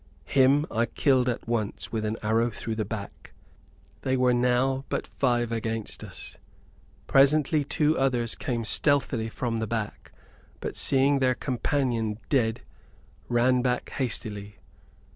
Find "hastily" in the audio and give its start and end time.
13.91-14.57